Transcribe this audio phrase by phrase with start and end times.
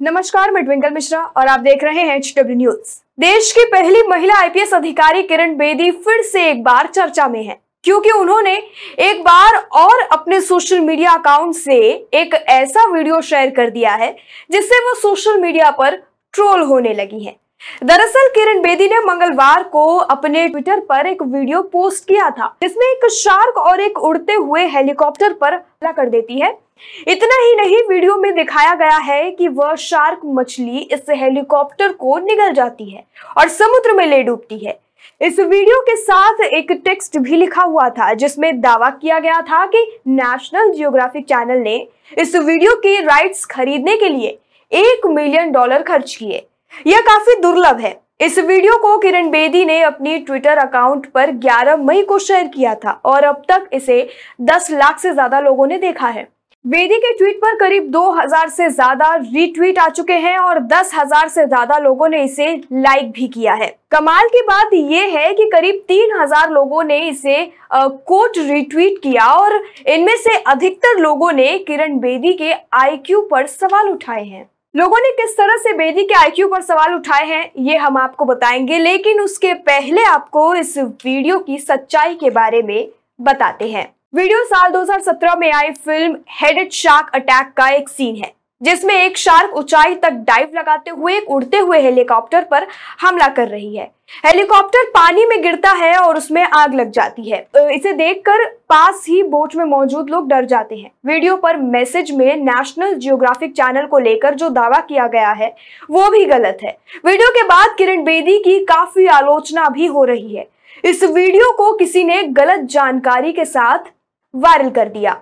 [0.00, 4.02] नमस्कार, मैं ट्विंकल मिश्रा और आप देख रहे हैं एच डब्ल्यू न्यूज़ देश की पहली
[4.08, 8.54] महिला आईपीएस अधिकारी किरण बेदी फिर से एक बार चर्चा में है, क्योंकि उन्होंने
[9.00, 11.78] एक बार और अपने सोशल मीडिया अकाउंट से
[12.14, 14.14] एक ऐसा वीडियो शेयर कर दिया है,
[14.50, 15.96] जिससे वो सोशल मीडिया पर
[16.34, 17.36] ट्रोल होने लगी है।
[17.82, 22.86] दरअसल किरण बेदी ने मंगलवार को अपने ट्विटर पर एक वीडियो पोस्ट किया था, जिसमें
[22.86, 26.48] एक शार्क और एक उड़ते हुए हेलीकॉप्टर पर हमला कर देती है।
[27.08, 32.18] इतना ही नहीं, वीडियो में दिखाया गया है कि वह शार्क मछली इस हेलीकॉप्टर को
[32.20, 33.04] निगल जाती है
[33.38, 34.78] और समुद्र में ले डूबती है।
[35.20, 39.64] इस वीडियो के साथ एक टेक्स्ट भी लिखा हुआ था, जिसमें दावा किया गया था
[39.66, 41.78] कि नेशनल जियोग्राफिक चैनल ने
[42.18, 44.38] इस वीडियो के राइट्स खरीदने के लिए
[44.72, 46.46] एक मिलियन डॉलर खर्च किए।
[46.86, 51.76] यह काफ़ी दुर्लभ है। इस वीडियो को किरण बेदी ने अपनी ट्विटर अकाउंट पर 11
[51.78, 54.08] मई को शेयर किया था और अब तक इसे
[54.42, 56.26] 10 लाख से ज़्यादा लोगों ने देखा है।
[56.64, 61.46] बेदी के ट्वीट पर करीब 2000 से ज़्यादा रीट्वीट आ चुके हैं और 10,000 से
[61.46, 65.84] ज़्यादा लोगों ने इसे लाइक भी किया है। कमाल की बात यह है कि करीब
[65.88, 72.32] 3000 लोगों ने इसे कोट रीट्वीट किया और इनमें से अधिकतर लोगों ने किरण बेदी
[72.32, 76.62] के आईक्यू पर सवाल उठाए हैं। लोगों ने किस तरह से बेदी के आईक्यू पर
[76.62, 82.14] सवाल उठाए हैं, ये हम आपको बताएँगे, लेकिन उसके पहले आपको इस वीडियो की सच्चाई
[82.14, 82.88] के बारे में
[83.20, 88.32] बताते हैं। वीडियो साल 2017 में आई फ़िल्म हेडेड शार्क अटैक का एक सीन है।
[88.60, 92.66] जिसमें एक शार्क ऊंचाई तक डाइव लगाते हुए एक उड़ते हुए हेलीकॉप्टर पर
[93.00, 93.90] हमला कर रही है।
[94.24, 97.38] हेलीकॉप्टर पानी में गिरता है और उसमें आग लग जाती है।
[97.72, 102.36] इसे देखकर पास ही बोट में मौजूद लोग डर जाते हैं। वीडियो पर मैसेज में
[102.36, 105.54] नेशनल जियोग्राफिक चैनल को लेकर जो दावा किया गया है,
[105.90, 106.76] वो भी गलत है।
[107.06, 110.48] वीडियो के बाद किरण बेदी की काफ़ी आलोचना भी हो रही है।
[110.84, 113.92] इस वीडियो को किसी ने गलत जानकारी के साथ
[114.34, 115.20] वायरल कर दिया।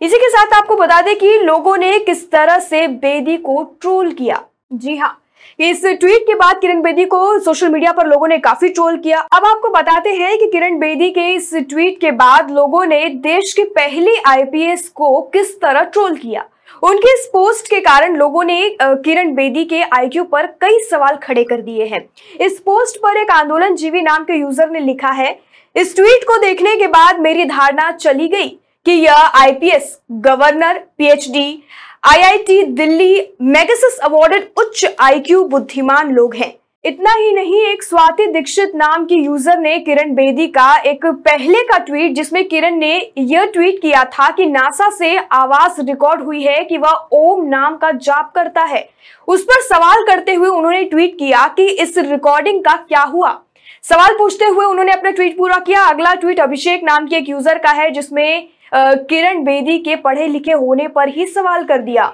[0.00, 4.10] इसी के साथ आपको बता दें कि लोगों ने किस तरह से बेदी को ट्रोल
[4.12, 5.18] किया। जी हाँ
[5.60, 9.20] इस ट्वीट के बाद किरण बेदी को सोशल मीडिया पर लोगों ने काफ़ी ट्रोल किया।
[9.32, 13.52] अब आपको बताते हैं कि किरण बेदी के इस ट्वीट के बाद लोगों ने देश
[13.52, 16.44] की पहली आईपीएस को किस तरह ट्रोल किया।
[16.82, 21.44] उनके इस पोस्ट के कारण लोगों ने किरण बेदी के आईक्यू पर कई सवाल खड़े
[21.44, 22.04] कर दिए हैं।
[22.40, 25.38] इस पोस्ट पर एक आंदोलन जीवी नाम के यूज़र ने लिखा है,
[25.74, 28.56] इस ट्वीट को देखने के बाद मेरी धारणा चली गई।
[28.86, 31.62] कि यह IPS governor PhD
[32.04, 36.52] IIT Delhi Magsaysay awarded उच्च आईक्यू बुद्धिमान लोग हैं।
[36.84, 41.62] इतना ही नहीं, एक स्वाति दीक्षित नाम की यूज़र ने किरण बेदी का एक पहले
[41.62, 46.42] का ट्वीट जिसमें किरण ने यह ट्वीट किया था कि नासा से आवाज़ रिकॉर्ड हुई
[46.42, 48.88] है कि वह ओम नाम का जाप करता है।
[49.28, 53.38] उस पर सवाल करते हुए उन्होंने ट्वीट किया कि इस रिकॉर्डिंग का क्या हुआ?
[53.84, 57.58] सवाल पूछते हुए उन्होंने अपना ट्वीट पूरा किया। अगला ट्वीट अभिषेक नाम के एक यूज़र
[57.58, 62.04] का है, जिसमें किरण बेदी के पढ़े लिखे होने पर ही सवाल कर दिया।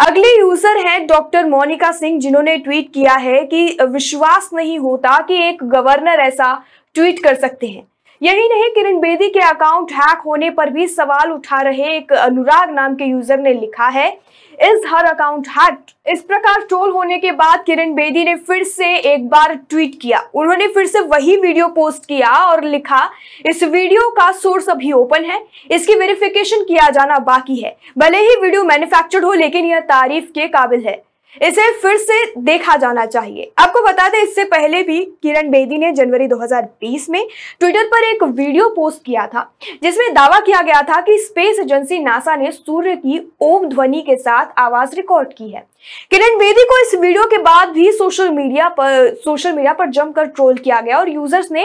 [0.00, 5.42] अगले यूज़र हैं डॉक्टर मोनिका सिंह, जिन्होंने ट्वीट किया है कि विश्वास नहीं होता कि
[5.48, 6.54] एक गवर्नर ऐसा
[6.94, 7.86] ट्वीट कर सकते हैं।
[8.22, 12.70] यही नहीं, किरण बेदी के अकाउंट हैक होने पर भी सवाल उठा रहे एक अनुराग
[12.70, 14.08] नाम के यूज़र ने लिखा है,
[14.58, 18.94] इस हर अकाउंट हैक्ड इस प्रकार ट्रोल होने के बाद किरण बेदी ने फिर से
[18.96, 23.08] एक बार ट्वीट किया। उन्होंने फिर से वही वीडियो पोस्ट किया और लिखा,
[23.46, 28.40] इस वीडियो का सोर्स अभी ओपन है, इसकी वेरिफिकेशन किया जाना बाकी है। भले ही
[28.42, 31.02] वीडियो मैन्युफैक्चर्ड हो, लेकिन यह तारीफ़ के काबिल है।
[31.36, 35.92] इसे फिर से देखा जाना चाहिए। आपको बता दें, इससे पहले भी किरण बेदी ने
[35.92, 37.26] जनवरी 2020 में
[37.60, 39.50] ट्विटर पर एक वीडियो पोस्ट किया था,
[39.82, 44.16] जिसमें दावा किया गया था कि स्पेस एजेंसी नासा ने सूर्य की ओम ध्वनि के
[44.16, 45.66] साथ आवाज़ रिकॉर्ड की है।
[46.10, 50.26] किरण बेदी को इस वीडियो के बाद भी सोशल मीडिया पर सोशल मीडिया पर जमकर
[50.26, 51.64] ट्रोल किया गया और यूज़र्स ने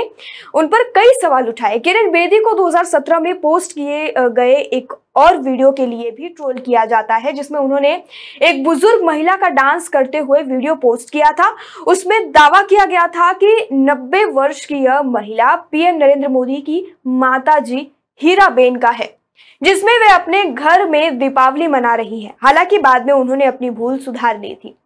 [0.54, 5.38] उन पर कई सवाल उठाए। किरण बेदी को 2017 में पोस्ट किए गए एक और
[5.38, 7.94] वीडियो के लिए भी ट्रोल किया जाता है, जिसमें उन्होंने
[8.42, 11.56] एक बुज़ुर्ग महिला का डांस करते हुए वीडियो पोस्ट किया था।
[11.88, 16.86] उसमें दावा किया गया था कि 90 वर्ष की यह महिला पीएम नरेंद्र मोदी की
[17.08, 17.88] माता जी
[18.22, 19.17] हीरा बेन का है।
[19.62, 23.98] जिसमें वे अपने घर में दीपावली मना रही हैं। हालाँकि बाद में उन्होंने अपनी भूल
[24.00, 24.78] सुधार ली थी।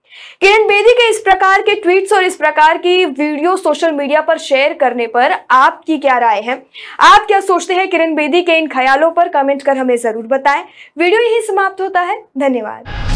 [0.41, 4.37] किरण बेदी के इस प्रकार के ट्वीट्स और इस प्रकार की वीडियो सोशल मीडिया पर
[4.37, 6.61] शेयर करने पर आपकी क्या राय है?
[7.01, 9.29] आप क्या सोचते हैं किरण बेदी के इन ख्यालों पर?
[9.29, 10.63] कमेंट कर हमें ज़रूर बताएँ।
[10.97, 13.10] वीडियो यही समाप्त होता है। धन्यवाद।